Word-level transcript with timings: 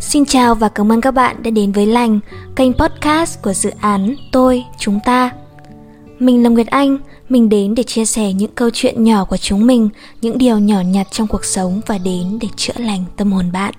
Xin 0.00 0.24
chào 0.24 0.54
và 0.54 0.68
cảm 0.68 0.92
ơn 0.92 1.00
các 1.00 1.10
bạn 1.10 1.42
đã 1.42 1.50
đến 1.50 1.72
với 1.72 1.86
Lành, 1.86 2.20
kênh 2.56 2.72
podcast 2.72 3.42
của 3.42 3.52
dự 3.52 3.70
án 3.80 4.14
Tôi, 4.32 4.64
Chúng 4.78 5.00
ta. 5.04 5.30
Mình 6.18 6.42
là 6.42 6.48
Nguyệt 6.48 6.66
Anh, 6.66 6.98
mình 7.28 7.48
đến 7.48 7.74
để 7.74 7.82
chia 7.82 8.04
sẻ 8.04 8.32
những 8.32 8.50
câu 8.54 8.70
chuyện 8.72 9.04
nhỏ 9.04 9.24
của 9.24 9.36
chúng 9.36 9.66
mình, 9.66 9.88
những 10.22 10.38
điều 10.38 10.58
nhỏ 10.58 10.80
nhặt 10.80 11.06
trong 11.10 11.26
cuộc 11.26 11.44
sống 11.44 11.80
và 11.86 11.98
đến 11.98 12.38
để 12.40 12.48
chữa 12.56 12.72
lành 12.76 13.04
tâm 13.16 13.32
hồn 13.32 13.52
bạn. 13.52 13.74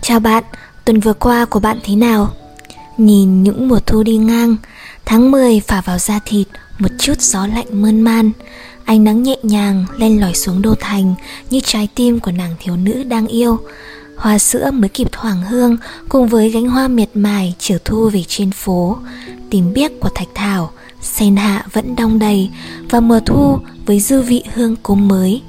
Chào 0.00 0.20
bạn, 0.20 0.44
tuần 0.84 1.00
vừa 1.00 1.14
qua 1.14 1.44
của 1.44 1.60
bạn 1.60 1.78
thế 1.84 1.96
nào? 1.96 2.28
Nhìn 2.96 3.42
những 3.42 3.68
mùa 3.68 3.80
thu 3.86 4.02
đi 4.02 4.16
ngang, 4.16 4.56
tháng 5.06 5.30
10 5.30 5.60
phả 5.60 5.80
vào 5.80 5.98
da 5.98 6.18
thịt, 6.24 6.46
một 6.78 6.88
chút 6.98 7.20
gió 7.20 7.46
lạnh 7.46 7.82
mơn 7.82 8.00
man, 8.00 8.30
ánh 8.84 9.04
nắng 9.04 9.22
nhẹ 9.22 9.36
nhàng 9.42 9.86
len 9.98 10.20
lỏi 10.20 10.34
xuống 10.34 10.62
đô 10.62 10.74
thành 10.74 11.14
như 11.50 11.60
trái 11.64 11.88
tim 11.94 12.20
của 12.20 12.30
nàng 12.30 12.54
thiếu 12.60 12.76
nữ 12.76 13.02
đang 13.02 13.26
yêu. 13.26 13.58
Hoa 14.16 14.38
sữa 14.38 14.70
mới 14.70 14.88
kịp 14.88 15.08
thoảng 15.12 15.42
hương 15.42 15.76
cùng 16.08 16.28
với 16.28 16.50
gánh 16.50 16.68
hoa 16.68 16.88
miệt 16.88 17.08
mài 17.14 17.54
chiều 17.58 17.78
thu 17.84 18.08
về 18.08 18.24
trên 18.28 18.52
phố. 18.52 18.96
Tím 19.50 19.72
biếc 19.72 20.00
của 20.00 20.08
thạch 20.14 20.28
thảo, 20.34 20.70
sen 21.02 21.36
hạ 21.36 21.64
vẫn 21.72 21.96
đong 21.96 22.18
đầy 22.18 22.50
và 22.90 23.00
mùa 23.00 23.20
thu 23.26 23.58
với 23.86 24.00
dư 24.00 24.22
vị 24.22 24.42
hương 24.54 24.76
cốm 24.76 25.08
mới. 25.08 25.42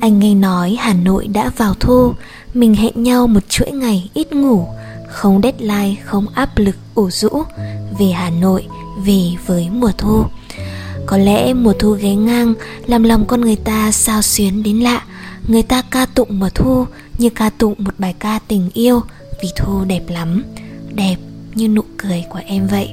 Anh 0.00 0.18
nghe 0.18 0.34
nói 0.34 0.76
Hà 0.80 0.94
Nội 0.94 1.26
đã 1.26 1.50
vào 1.56 1.74
thu, 1.80 2.14
mình 2.54 2.74
hẹn 2.74 3.02
nhau 3.02 3.26
một 3.26 3.48
chuỗi 3.48 3.70
ngày 3.70 4.10
ít 4.14 4.32
ngủ, 4.32 4.66
không 5.12 5.40
deadline, 5.42 5.94
không 6.04 6.26
áp 6.34 6.58
lực 6.58 6.76
ủ 6.94 7.10
rũ, 7.10 7.42
về 7.98 8.06
Hà 8.06 8.30
Nội, 8.30 8.66
về 9.04 9.22
với 9.46 9.70
mùa 9.70 9.92
thu. 9.98 10.24
Có 11.06 11.16
lẽ 11.16 11.54
mùa 11.54 11.72
thu 11.78 11.90
ghé 11.90 12.14
ngang 12.14 12.54
làm 12.86 13.02
lòng 13.02 13.24
con 13.26 13.40
người 13.40 13.56
ta 13.56 13.92
sao 13.92 14.22
xuyến 14.22 14.62
đến 14.62 14.80
lạ. 14.80 15.02
Người 15.48 15.62
ta 15.62 15.82
ca 15.90 16.06
tụng 16.06 16.38
mùa 16.38 16.48
thu 16.54 16.86
như 17.18 17.30
ca 17.30 17.50
tụng 17.50 17.74
một 17.78 17.94
bài 17.98 18.14
ca 18.18 18.38
tình 18.48 18.70
yêu 18.74 19.02
vì 19.42 19.48
thu 19.56 19.84
đẹp 19.84 20.02
lắm, 20.08 20.44
đẹp 20.94 21.16
như 21.54 21.68
nụ 21.68 21.82
cười 21.96 22.24
của 22.30 22.40
em 22.46 22.66
vậy. 22.66 22.92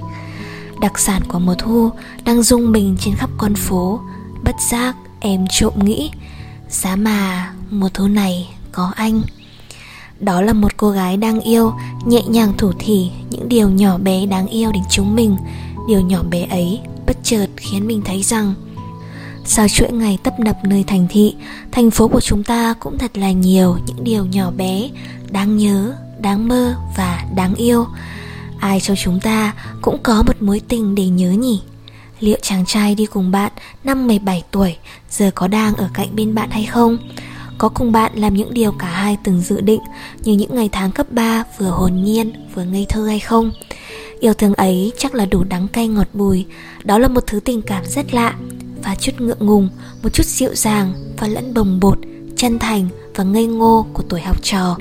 Đặc 0.81 1.00
sản 1.00 1.22
của 1.28 1.40
mùa 1.40 1.56
thu 1.56 1.92
đang 2.25 2.44
rung 2.44 2.72
mình 2.72 2.97
trên 3.00 3.16
khắp 3.16 3.30
con 3.38 3.56
phố, 3.56 4.00
bất 4.44 4.56
giác 4.72 4.95
em 5.20 5.45
trộm 5.50 5.73
nghĩ, 5.86 6.12
giá 6.70 6.95
mà 6.95 7.52
mùa 7.70 7.90
thu 7.94 8.08
này 8.08 8.50
có 8.72 8.92
anh. 8.95 9.22
Đó 10.20 10.42
là 10.42 10.53
một 10.53 10.78
cô 10.78 10.89
gái 10.89 11.17
đang 11.17 11.39
yêu, 11.39 11.73
nhẹ 12.06 12.22
nhàng 12.22 12.53
thủ 12.58 12.72
thỉ 12.80 13.12
những 13.30 13.50
điều 13.50 13.70
nhỏ 13.70 13.98
bé 13.98 14.25
đáng 14.25 14.48
yêu 14.48 14.72
đến 14.72 14.84
chúng 14.89 15.16
mình. 15.16 15.38
Điều 15.88 16.02
nhỏ 16.02 16.23
bé 16.23 16.48
ấy 16.50 16.80
bất 17.08 17.17
chợt 17.23 17.48
khiến 17.58 17.88
mình 17.88 18.02
thấy 18.06 18.23
rằng 18.23 18.53
sau 19.45 19.67
chuỗi 19.67 19.92
ngày 19.92 20.17
tấp 20.23 20.40
nập 20.40 20.58
nơi 20.64 20.84
thành 20.88 21.08
thị, 21.09 21.36
thành 21.72 21.92
phố 21.92 22.08
của 22.08 22.22
chúng 22.22 22.44
ta 22.44 22.73
cũng 22.80 22.97
thật 22.97 23.17
là 23.17 23.31
nhiều 23.31 23.78
những 23.88 24.03
điều 24.03 24.25
nhỏ 24.25 24.52
bé, 24.52 24.90
đáng 25.31 25.58
nhớ, 25.58 25.94
đáng 26.20 26.47
mơ 26.47 26.75
và 26.97 27.25
đáng 27.36 27.56
yêu. 27.56 27.86
Ai 28.59 28.80
trong 28.80 28.97
chúng 28.97 29.20
ta 29.20 29.53
cũng 29.81 29.97
có 30.03 30.23
một 30.23 30.42
mối 30.42 30.62
tình 30.67 30.95
để 30.95 31.08
nhớ 31.08 31.31
nhỉ? 31.31 31.62
Liệu 32.20 32.38
chàng 32.42 32.66
trai 32.66 32.95
đi 32.95 33.06
cùng 33.06 33.31
bạn 33.31 33.52
năm 33.84 34.08
17 34.08 34.44
tuổi 34.52 34.78
giờ 35.09 35.31
có 35.36 35.47
đang 35.47 35.75
ở 35.75 35.90
cạnh 35.94 36.16
bên 36.16 36.36
bạn 36.36 36.50
hay 36.52 36.66
không? 36.66 36.97
Có 37.60 37.70
cùng 37.70 37.92
bạn 37.92 38.12
làm 38.16 38.34
những 38.34 38.54
điều 38.54 38.72
cả 38.72 38.88
hai 38.88 39.18
từng 39.24 39.42
dự 39.42 39.62
định 39.62 39.82
như 40.24 40.34
những 40.34 40.56
ngày 40.56 40.70
tháng 40.72 40.92
cấp 40.92 41.12
3 41.12 41.44
vừa 41.58 41.70
hồn 41.70 42.04
nhiên 42.04 42.32
vừa 42.56 42.64
ngây 42.64 42.86
thơ 42.90 43.06
hay 43.06 43.20
không? 43.20 43.52
Yêu 44.20 44.34
thương 44.34 44.54
ấy 44.54 44.92
chắc 44.98 45.16
là 45.16 45.26
đủ 45.26 45.44
đắng 45.44 45.68
cay 45.68 45.88
ngọt 45.88 46.08
bùi 46.14 46.46
Đó 46.84 46.98
là 46.98 47.08
một 47.08 47.24
thứ 47.28 47.40
tình 47.40 47.62
cảm 47.62 47.84
rất 47.88 48.14
lạ 48.14 48.36
Và 48.84 48.96
chút 48.96 49.12
ngượng 49.20 49.46
ngùng 49.46 49.70
Một 50.04 50.10
chút 50.14 50.26
dịu 50.26 50.56
dàng 50.56 50.94
Và 51.18 51.28
lẫn 51.28 51.54
bồng 51.54 51.80
bột 51.80 51.98
Chân 52.36 52.60
thành 52.60 52.88
và 53.16 53.24
ngây 53.24 53.46
ngô 53.46 53.86
của 53.94 54.04
tuổi 54.10 54.22
học 54.22 54.44
trò 54.44 54.78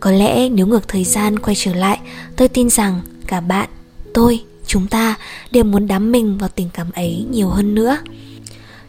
Có 0.00 0.10
lẽ 0.10 0.48
nếu 0.48 0.66
ngược 0.66 0.88
thời 0.88 1.04
gian 1.04 1.38
quay 1.38 1.54
trở 1.58 1.74
lại 1.74 1.98
Tôi 2.36 2.48
tin 2.48 2.70
rằng 2.70 3.00
cả 3.26 3.40
bạn, 3.40 3.68
tôi, 4.14 4.44
chúng 4.66 4.86
ta 4.86 5.14
Đều 5.50 5.64
muốn 5.64 5.86
đắm 5.86 6.12
mình 6.12 6.38
vào 6.38 6.48
tình 6.48 6.68
cảm 6.74 6.90
ấy 6.92 7.26
nhiều 7.30 7.48
hơn 7.48 7.74
nữa 7.74 7.98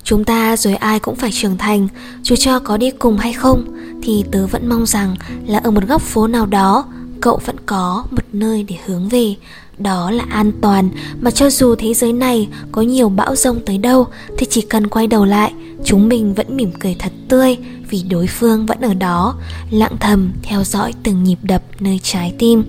Chúng 0.04 0.24
ta 0.24 0.58
rồi 0.58 0.76
ai 0.76 1.00
cũng 1.00 1.16
phải 1.16 1.32
trưởng 1.32 1.58
thành, 1.58 1.88
Dù 2.24 2.36
cho 2.36 2.60
có 2.60 2.78
đi 2.78 2.92
cùng 2.92 3.18
hay 3.18 3.34
không, 3.34 3.66
Thì 4.04 4.24
tớ 4.32 4.48
vẫn 4.48 4.70
mong 4.70 4.86
rằng 4.86 5.16
là 5.46 5.58
ở 5.58 5.72
một 5.72 5.88
góc 5.88 6.02
phố 6.02 6.28
nào 6.28 6.46
đó, 6.46 6.86
cậu 7.22 7.40
vẫn 7.46 7.56
có 7.66 8.04
một 8.12 8.24
nơi 8.34 8.64
để 8.64 8.76
hướng 8.86 9.10
về. 9.10 9.36
Đó 9.78 10.12
là 10.12 10.24
an 10.30 10.52
toàn, 10.62 10.90
mà 11.22 11.32
cho 11.32 11.50
dù 11.50 11.76
thế 11.76 11.94
giới 11.94 12.14
này 12.14 12.48
có 12.72 12.82
nhiều 12.82 13.10
bão 13.10 13.36
rông 13.36 13.60
tới 13.66 13.78
đâu, 13.78 14.08
thì 14.38 14.48
chỉ 14.50 14.62
cần 14.62 14.88
quay 14.88 15.08
đầu 15.08 15.26
lại, 15.26 15.54
chúng 15.86 16.10
mình 16.10 16.34
vẫn 16.34 16.58
mỉm 16.58 16.72
cười 16.80 16.96
thật 17.00 17.12
tươi 17.30 17.58
vì 17.90 18.04
đối 18.04 18.28
phương 18.28 18.66
vẫn 18.66 18.82
ở 18.82 18.94
đó, 18.94 19.36
lặng 19.72 19.96
thầm 20.00 20.32
theo 20.44 20.64
dõi 20.64 20.94
từng 21.04 21.24
nhịp 21.24 21.38
đập 21.44 21.64
nơi 21.80 22.00
trái 22.04 22.34
tim. 22.40 22.64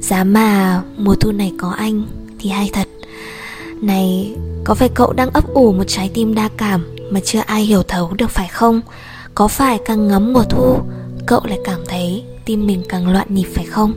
Giá 0.00 0.24
mà 0.24 0.82
mùa 0.96 1.14
thu 1.14 1.32
này 1.32 1.52
có 1.58 1.70
anh 1.70 2.06
thì 2.38 2.50
hay 2.50 2.70
thật 2.72 2.88
này, 3.82 4.34
có 4.64 4.74
phải 4.74 4.88
cậu 4.88 5.12
đang 5.12 5.30
ấp 5.30 5.44
ủ 5.54 5.72
một 5.72 5.84
trái 5.86 6.10
tim 6.14 6.34
đa 6.34 6.48
cảm 6.56 6.96
mà 7.10 7.20
chưa 7.24 7.40
ai 7.46 7.62
hiểu 7.62 7.82
thấu 7.82 8.12
được 8.14 8.30
phải 8.30 8.48
không? 8.48 8.80
Có 9.34 9.48
phải 9.48 9.78
càng 9.84 10.08
ngắm 10.08 10.32
mùa 10.32 10.44
thu, 10.44 10.78
cậu 11.26 11.40
lại 11.44 11.58
cảm 11.64 11.80
thấy 11.88 12.24
tim 12.44 12.66
mình 12.66 12.82
càng 12.88 13.12
loạn 13.12 13.26
nhịp 13.30 13.46
phải 13.54 13.64
không? 13.64 13.92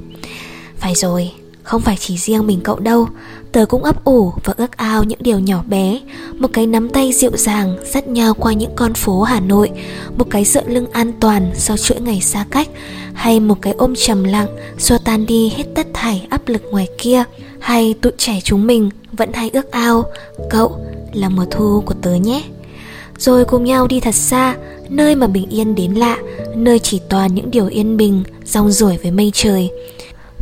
Phải 0.78 0.96
rồi 0.96 1.32
không 1.64 1.82
phải 1.82 1.98
chỉ 2.00 2.18
riêng 2.18 2.48
mình 2.48 2.62
cậu 2.64 2.80
đâu, 2.80 3.08
Tớ 3.52 3.66
cũng 3.66 3.84
ấp 3.84 4.04
ủ 4.04 4.34
và 4.44 4.54
ước 4.58 4.78
ao 4.78 5.04
những 5.04 5.20
điều 5.22 5.40
nhỏ 5.40 5.64
bé. 5.68 6.00
Một 6.40 6.48
cái 6.54 6.68
nắm 6.68 6.90
tay 6.90 7.14
dịu 7.14 7.32
dàng 7.38 7.78
dắt 7.94 8.08
nhau 8.08 8.34
qua 8.34 8.54
những 8.54 8.72
con 8.76 8.94
phố 8.94 9.22
Hà 9.22 9.40
Nội, 9.40 9.72
Một 10.18 10.30
cái 10.30 10.46
dựa 10.46 10.64
lưng 10.68 10.92
an 10.92 11.12
toàn 11.20 11.52
sau 11.56 11.78
chuỗi 11.78 12.02
ngày 12.02 12.22
xa 12.22 12.46
cách, 12.52 12.70
Hay 13.14 13.40
một 13.40 13.62
cái 13.62 13.74
ôm 13.78 13.94
trầm 13.96 14.24
lặng 14.24 14.48
xua 14.78 14.98
tan 14.98 15.26
đi 15.26 15.50
hết 15.50 15.64
tất 15.76 15.88
thảy 15.94 16.28
áp 16.30 16.48
lực 16.48 16.62
ngoài 16.72 16.88
kia. 16.98 17.24
Hay 17.60 17.94
tụi 18.02 18.12
trẻ 18.18 18.40
chúng 18.44 18.68
mình 18.68 18.90
vẫn 19.12 19.34
hay 19.34 19.50
ước 19.54 19.72
ao, 19.72 20.04
Cậu 20.50 20.78
là 21.14 21.30
mùa 21.30 21.46
thu 21.52 21.84
của 21.86 21.96
tớ 22.02 22.14
nhé. 22.14 22.44
Rồi 23.18 23.46
cùng 23.46 23.64
nhau 23.64 23.88
đi 23.88 24.00
thật 24.00 24.16
xa, 24.16 24.56
Nơi 24.90 25.16
mà 25.16 25.28
bình 25.28 25.50
yên 25.50 25.76
đến 25.76 25.94
lạ, 25.94 26.18
Nơi 26.56 26.80
chỉ 26.80 27.02
toàn 27.10 27.36
những 27.36 27.52
điều 27.52 27.68
yên 27.68 27.98
bình, 27.98 28.24
Rong 28.46 28.72
ruổi 28.72 28.98
với 28.98 29.12
mây 29.12 29.32
trời. 29.34 29.70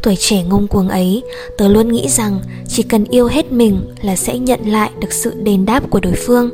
Tuổi 0.03 0.15
trẻ 0.19 0.43
ngông 0.43 0.67
cuồng 0.67 0.89
ấy, 0.89 1.23
tớ 1.57 1.67
luôn 1.67 1.91
nghĩ 1.91 2.09
rằng 2.09 2.39
chỉ 2.67 2.83
cần 2.83 3.05
yêu 3.05 3.27
hết 3.27 3.51
mình 3.51 3.81
là 4.01 4.15
sẽ 4.15 4.37
nhận 4.37 4.59
lại 4.65 4.91
được 4.99 5.13
sự 5.13 5.33
đền 5.43 5.65
đáp 5.65 5.89
của 5.89 5.99
đối 5.99 6.13
phương. 6.13 6.49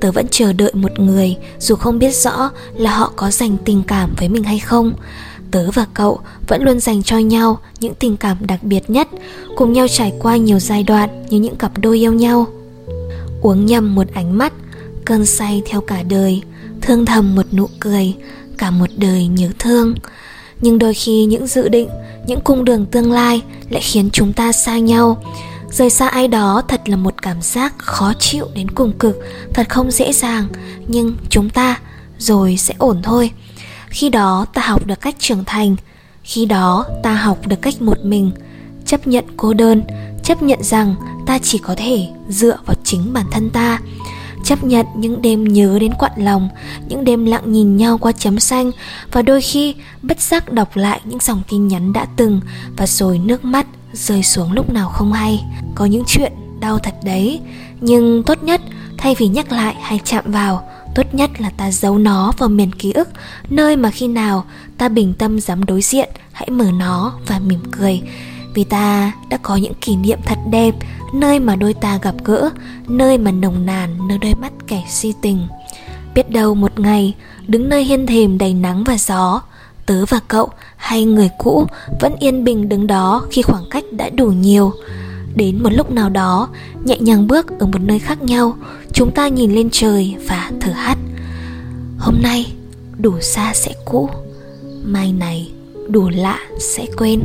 Tớ 0.00 0.12
vẫn 0.12 0.26
chờ 0.30 0.52
đợi 0.52 0.72
một 0.74 0.98
người 0.98 1.36
dù 1.58 1.74
không 1.74 1.98
biết 1.98 2.16
rõ 2.16 2.50
là 2.74 2.96
họ 2.96 3.12
có 3.16 3.30
dành 3.30 3.56
tình 3.64 3.82
cảm 3.82 4.14
với 4.18 4.28
mình 4.28 4.44
hay 4.44 4.58
không. 4.58 4.92
Tớ 5.50 5.70
và 5.70 5.86
cậu 5.94 6.20
vẫn 6.48 6.62
luôn 6.62 6.80
dành 6.80 7.02
cho 7.02 7.18
nhau 7.18 7.58
những 7.80 7.94
tình 7.94 8.16
cảm 8.16 8.36
đặc 8.46 8.62
biệt 8.62 8.90
nhất, 8.90 9.08
cùng 9.56 9.72
nhau 9.72 9.88
trải 9.88 10.12
qua 10.18 10.36
nhiều 10.36 10.58
giai 10.58 10.82
đoạn 10.82 11.26
như 11.28 11.40
những 11.40 11.56
cặp 11.56 11.78
đôi 11.78 11.98
yêu 11.98 12.12
nhau. 12.12 12.46
Uống 13.42 13.66
nhầm 13.66 13.94
một 13.94 14.06
ánh 14.14 14.38
mắt, 14.38 14.52
cơn 15.04 15.26
say 15.26 15.62
theo 15.66 15.80
cả 15.80 16.02
đời, 16.02 16.42
thương 16.82 17.06
thầm 17.06 17.34
một 17.34 17.46
nụ 17.52 17.68
cười, 17.80 18.14
cả 18.58 18.70
một 18.70 18.90
đời 18.96 19.26
nhớ 19.26 19.48
thương. 19.58 19.94
Nhưng 20.62 20.78
đôi 20.78 20.94
khi 20.94 21.24
những 21.24 21.46
dự 21.46 21.68
định, 21.68 21.88
những 22.26 22.40
cung 22.40 22.64
đường 22.64 22.86
tương 22.86 23.12
lai 23.12 23.42
lại 23.68 23.82
khiến 23.82 24.10
chúng 24.12 24.32
ta 24.32 24.52
xa 24.52 24.78
nhau. 24.78 25.22
Rời 25.70 25.90
xa 25.90 26.08
ai 26.08 26.28
đó 26.28 26.62
thật 26.68 26.88
là 26.88 26.96
một 26.96 27.22
cảm 27.22 27.42
giác 27.42 27.74
khó 27.78 28.12
chịu 28.18 28.46
đến 28.54 28.70
cùng 28.70 28.92
cực, 28.98 29.18
thật 29.54 29.68
không 29.68 29.90
dễ 29.90 30.12
dàng. 30.12 30.44
Nhưng 30.86 31.14
chúng 31.30 31.50
ta 31.50 31.80
rồi 32.18 32.56
sẽ 32.56 32.74
ổn 32.78 33.00
thôi. 33.02 33.30
Khi 33.88 34.08
đó 34.08 34.46
ta 34.54 34.62
học 34.62 34.86
được 34.86 35.00
cách 35.00 35.14
trưởng 35.18 35.44
thành, 35.44 35.76
khi 36.22 36.46
đó 36.46 36.86
ta 37.02 37.14
học 37.14 37.46
được 37.46 37.62
cách 37.62 37.82
một 37.82 38.04
mình. 38.04 38.30
Chấp 38.86 39.06
nhận 39.06 39.24
cô 39.36 39.54
đơn, 39.54 39.82
chấp 40.22 40.42
nhận 40.42 40.62
rằng 40.62 40.94
ta 41.26 41.38
chỉ 41.38 41.58
có 41.58 41.74
thể 41.76 42.06
dựa 42.28 42.58
vào 42.66 42.76
chính 42.84 43.12
bản 43.12 43.26
thân 43.30 43.50
ta 43.50 43.80
chấp 44.52 44.64
nhận 44.64 44.86
những 44.94 45.22
đêm 45.22 45.44
nhớ 45.44 45.78
đến 45.80 45.92
quặn 45.98 46.12
lòng, 46.16 46.48
những 46.88 47.04
đêm 47.04 47.24
lặng 47.24 47.52
nhìn 47.52 47.76
nhau 47.76 47.98
qua 47.98 48.12
chấm 48.12 48.40
xanh, 48.40 48.70
và 49.12 49.22
đôi 49.22 49.40
khi 49.40 49.74
bất 50.02 50.20
giác 50.20 50.52
đọc 50.52 50.76
lại 50.76 51.00
những 51.04 51.18
dòng 51.20 51.42
tin 51.48 51.68
nhắn 51.68 51.92
đã 51.92 52.06
từng 52.16 52.40
và 52.76 52.86
rồi 52.86 53.18
nước 53.18 53.44
mắt 53.44 53.66
rơi 53.92 54.22
xuống 54.22 54.52
lúc 54.52 54.70
nào 54.70 54.88
không 54.88 55.12
hay. 55.12 55.44
Có 55.74 55.84
những 55.84 56.02
chuyện 56.06 56.32
đau 56.60 56.78
thật 56.78 56.94
đấy, 57.04 57.40
nhưng 57.80 58.22
tốt 58.22 58.42
nhất 58.42 58.60
thay 58.98 59.14
vì 59.18 59.28
nhắc 59.28 59.52
lại 59.52 59.74
hay 59.80 60.00
chạm 60.04 60.24
vào, 60.26 60.68
tốt 60.94 61.06
nhất 61.12 61.30
là 61.40 61.50
ta 61.50 61.70
giấu 61.70 61.98
nó 61.98 62.32
vào 62.38 62.48
miền 62.48 62.72
ký 62.72 62.92
ức, 62.92 63.08
nơi 63.48 63.76
mà 63.76 63.90
khi 63.90 64.08
nào 64.08 64.44
ta 64.78 64.88
bình 64.88 65.14
tâm 65.18 65.40
dám 65.40 65.64
đối 65.64 65.82
diện, 65.82 66.08
hãy 66.32 66.50
mở 66.50 66.66
nó 66.78 67.12
và 67.26 67.38
mỉm 67.38 67.60
cười 67.70 68.00
vì 68.54 68.64
ta 68.64 69.12
đã 69.28 69.36
có 69.42 69.56
những 69.56 69.74
kỷ 69.74 69.96
niệm 69.96 70.18
thật 70.24 70.38
đẹp, 70.50 70.74
nơi 71.14 71.40
mà 71.40 71.56
đôi 71.56 71.74
ta 71.74 71.98
gặp 72.02 72.14
gỡ, 72.24 72.50
nơi 72.88 73.18
mà 73.18 73.30
nồng 73.30 73.66
nàn 73.66 74.08
nơi 74.08 74.18
đôi 74.18 74.34
mắt 74.34 74.52
kẻ 74.66 74.84
si 74.88 75.14
tình. 75.22 75.46
Biết 76.14 76.30
đâu 76.30 76.54
một 76.54 76.80
ngày, 76.80 77.14
đứng 77.46 77.68
nơi 77.68 77.84
hiên 77.84 78.06
thềm 78.06 78.38
đầy 78.38 78.54
nắng 78.54 78.84
và 78.84 78.96
gió, 78.98 79.42
tớ 79.86 80.04
và 80.06 80.20
cậu 80.28 80.48
hay 80.76 81.04
người 81.04 81.28
cũ 81.38 81.66
vẫn 82.00 82.16
yên 82.18 82.44
bình 82.44 82.68
đứng 82.68 82.86
đó 82.86 83.26
khi 83.30 83.42
khoảng 83.42 83.64
cách 83.70 83.84
đã 83.92 84.08
đủ 84.08 84.26
nhiều. 84.26 84.72
Đến 85.34 85.62
một 85.62 85.70
lúc 85.72 85.90
nào 85.90 86.08
đó, 86.08 86.48
nhẹ 86.84 86.98
nhàng 86.98 87.26
bước 87.26 87.58
ở 87.58 87.66
một 87.66 87.80
nơi 87.80 87.98
khác 87.98 88.22
nhau, 88.22 88.56
chúng 88.92 89.10
ta 89.10 89.28
nhìn 89.28 89.54
lên 89.54 89.68
trời 89.72 90.16
và 90.28 90.50
thở 90.60 90.72
hắt. 90.72 90.98
Hôm 91.98 92.14
nay, 92.22 92.52
đủ 92.98 93.20
xa 93.20 93.54
sẽ 93.54 93.74
cũ, 93.84 94.10
mai 94.84 95.12
này, 95.12 95.50
đủ 95.88 96.08
lạ 96.08 96.38
sẽ 96.58 96.86
quên 96.96 97.22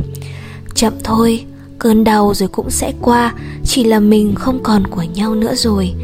chậm 0.78 0.92
thôi, 1.04 1.44
cơn 1.78 2.04
đau 2.04 2.34
rồi 2.34 2.48
cũng 2.48 2.70
sẽ 2.70 2.92
qua, 3.02 3.34
chỉ 3.64 3.84
là 3.84 4.00
mình 4.00 4.34
không 4.34 4.62
còn 4.62 4.86
của 4.86 5.02
nhau 5.02 5.34
nữa 5.34 5.54
rồi. 5.54 5.94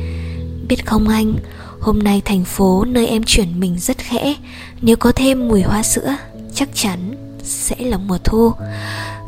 Biết 0.69 0.87
không 0.87 1.09
anh, 1.09 1.35
hôm 1.81 1.99
nay 1.99 2.23
thành 2.25 2.45
phố 2.45 2.85
nơi 2.85 3.07
em 3.07 3.23
chuyển 3.27 3.61
mình 3.61 3.79
rất 3.79 3.99
khẽ, 3.99 4.35
nếu 4.81 4.97
có 4.97 5.13
thêm 5.13 5.49
mùi 5.49 5.63
hoa 5.63 5.83
sữa, 5.83 6.17
chắc 6.55 6.69
chắn 6.75 6.99
sẽ 7.43 7.77
là 7.79 7.99
mùa 7.99 8.19
thu. 8.25 8.53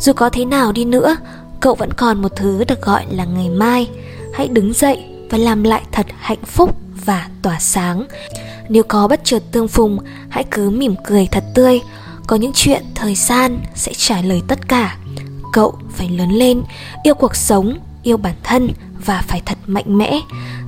Dù 0.00 0.12
có 0.12 0.30
thế 0.30 0.44
nào 0.44 0.72
đi 0.72 0.84
nữa, 0.84 1.16
cậu 1.60 1.74
vẫn 1.74 1.92
còn 1.92 2.22
một 2.22 2.36
thứ 2.36 2.64
được 2.64 2.82
gọi 2.82 3.04
là 3.10 3.24
ngày 3.24 3.50
mai. 3.50 3.88
Hãy 4.34 4.48
đứng 4.48 4.72
dậy 4.72 5.04
và 5.30 5.38
làm 5.38 5.62
lại 5.62 5.82
thật 5.92 6.06
hạnh 6.18 6.44
phúc 6.46 6.76
và 7.04 7.28
tỏa 7.42 7.58
sáng. 7.60 8.06
Nếu 8.68 8.82
có 8.82 9.08
bất 9.08 9.20
chợt 9.24 9.42
tương 9.52 9.68
phùng, 9.68 9.98
hãy 10.28 10.44
cứ 10.50 10.70
mỉm 10.70 10.94
cười 11.06 11.28
thật 11.30 11.44
tươi. 11.54 11.80
Có 12.26 12.36
những 12.36 12.52
chuyện 12.54 12.82
thời 12.94 13.14
gian 13.14 13.58
sẽ 13.74 13.92
trả 13.96 14.22
lời 14.22 14.42
tất 14.48 14.68
cả 14.68 14.96
cậu 15.52 15.74
phải 15.90 16.08
lớn 16.08 16.30
lên 16.30 16.62
yêu 17.02 17.14
cuộc 17.14 17.36
sống 17.36 17.78
yêu 18.02 18.16
bản 18.16 18.34
thân 18.42 18.70
và 19.04 19.22
phải 19.28 19.42
thật 19.46 19.58
mạnh 19.66 19.98
mẽ 19.98 20.20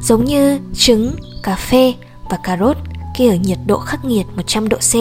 giống 0.02 0.24
như 0.24 0.58
trứng 0.74 1.14
cà 1.42 1.56
phê 1.56 1.94
và 2.30 2.36
cà 2.36 2.56
rốt 2.56 2.76
khi 3.18 3.28
ở 3.28 3.34
nhiệt 3.34 3.58
độ 3.66 3.78
khắc 3.78 4.04
nghiệt 4.04 4.26
100 4.36 4.68
độ 4.68 4.76
C 4.76 4.94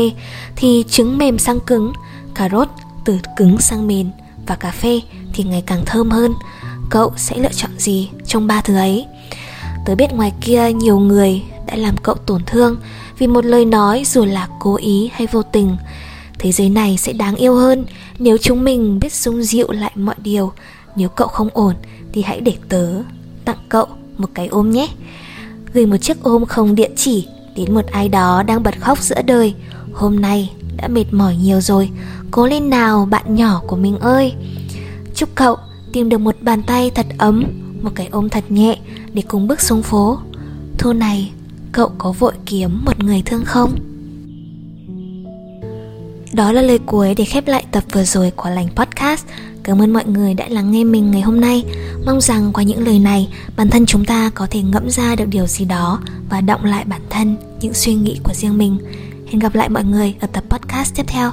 thì 0.56 0.84
trứng 0.90 1.18
mềm 1.18 1.38
sang 1.38 1.60
cứng, 1.60 1.94
cà 2.36 2.50
rốt 2.50 2.68
từ 3.06 3.20
cứng 3.38 3.58
sang 3.58 3.88
mềm 3.88 4.10
và 4.48 4.56
cà 4.56 4.72
phê 4.72 5.02
thì 5.34 5.44
ngày 5.44 5.64
càng 5.66 5.86
thơm 5.86 6.10
hơn. 6.10 6.34
Cậu 6.90 7.12
sẽ 7.18 7.38
lựa 7.38 7.52
chọn 7.52 7.72
gì 7.78 8.10
trong 8.26 8.48
ba 8.48 8.62
thứ 8.62 8.76
ấy? 8.76 9.06
Tớ 9.86 9.96
biết 9.96 10.14
ngoài 10.14 10.34
kia 10.42 10.72
nhiều 10.72 11.00
người 11.00 11.44
đã 11.68 11.76
làm 11.76 11.98
cậu 11.98 12.16
tổn 12.16 12.42
thương 12.46 12.78
vì 13.18 13.28
một 13.28 13.46
lời 13.46 13.66
nói 13.66 14.04
dù 14.06 14.26
là 14.26 14.48
cố 14.60 14.76
ý 14.76 15.10
hay 15.14 15.28
vô 15.32 15.42
tình. 15.42 15.78
Thế 16.39 16.51
giới 16.51 16.69
này 16.69 16.98
sẽ 16.98 17.13
đáng 17.13 17.36
yêu 17.36 17.56
hơn 17.56 17.86
nếu 18.19 18.38
chúng 18.38 18.63
mình 18.63 19.00
biết 19.00 19.13
dung 19.13 19.44
dịu 19.44 19.72
lại 19.72 19.92
mọi 19.95 20.16
điều. 20.24 20.51
Nếu 20.95 21.10
cậu 21.10 21.28
không 21.28 21.50
ổn 21.54 21.75
thì 22.13 22.22
hãy 22.22 22.42
để 22.42 22.54
tớ 22.69 23.04
tặng 23.45 23.57
cậu 23.69 23.86
một 24.18 24.30
cái 24.34 24.48
ôm 24.48 24.72
nhé. 24.72 24.88
Gửi 25.74 25.86
một 25.86 25.98
chiếc 25.98 26.24
ôm 26.24 26.45
không 26.45 26.75
địa 26.75 26.89
chỉ 26.95 27.28
đến 27.56 27.74
một 27.74 27.86
ai 27.92 28.10
đó 28.10 28.44
đang 28.44 28.63
bật 28.63 28.81
khóc 28.81 29.01
giữa 29.01 29.22
đời. 29.22 29.54
Hôm 29.94 30.19
nay 30.19 30.51
đã 30.78 30.88
mệt 30.88 31.06
mỏi 31.12 31.36
nhiều 31.36 31.62
rồi, 31.62 31.89
cố 32.31 32.48
lên 32.48 32.69
nào 32.69 33.07
bạn 33.12 33.36
nhỏ 33.36 33.62
của 33.68 33.75
mình 33.75 34.00
ơi. 34.00 34.33
Chúc 35.16 35.30
cậu 35.36 35.57
tìm 35.94 36.10
được 36.10 36.18
một 36.18 36.36
bàn 36.42 36.63
tay 36.63 36.90
thật 36.90 37.06
ấm, 37.18 37.44
một 37.81 37.92
cái 37.95 38.07
ôm 38.12 38.30
thật 38.30 38.44
nhẹ 38.50 38.78
để 39.13 39.24
cùng 39.28 39.48
bước 39.48 39.62
xuống 39.62 39.83
phố. 39.83 40.18
Thu 40.78 40.94
này, 40.94 41.31
cậu 41.72 41.92
có 41.98 42.12
vội 42.12 42.33
kiếm 42.45 42.86
một 42.86 43.04
người 43.04 43.22
thương 43.25 43.45
không? 43.45 43.75
Đó 46.38 46.51
là 46.51 46.62
lời 46.62 46.80
cuối 46.86 47.13
để 47.18 47.25
khép 47.25 47.48
lại 47.48 47.66
tập 47.72 47.84
vừa 47.92 48.04
rồi 48.04 48.31
của 48.36 48.50
Lành 48.50 48.68
Podcast. 48.75 49.25
Cảm 49.63 49.81
ơn 49.81 49.94
mọi 49.94 50.06
người 50.06 50.34
đã 50.34 50.45
lắng 50.50 50.72
nghe 50.72 50.84
mình 50.84 51.12
ngày 51.12 51.22
hôm 51.22 51.42
nay. 51.42 51.63
Mong 52.06 52.22
rằng 52.22 52.51
qua 52.54 52.63
những 52.63 52.88
lời 52.88 53.00
này, 53.00 53.30
bản 53.56 53.69
thân 53.69 53.86
chúng 53.86 54.06
ta 54.06 54.31
có 54.36 54.48
thể 54.51 54.62
ngẫm 54.62 54.89
ra 54.89 55.16
được 55.16 55.25
điều 55.28 55.48
gì 55.48 55.66
đó 55.66 56.00
và 56.30 56.42
động 56.42 56.66
lại 56.66 56.86
bản 56.86 57.01
thân 57.10 57.38
những 57.62 57.74
suy 57.74 57.94
nghĩ 57.94 58.19
của 58.24 58.34
riêng 58.34 58.57
mình. 58.57 58.78
Hẹn 59.28 59.39
gặp 59.39 59.56
lại 59.56 59.69
mọi 59.69 59.84
người 59.84 60.16
ở 60.19 60.28
tập 60.28 60.44
podcast 60.50 60.95
tiếp 60.95 61.04
theo. 61.07 61.31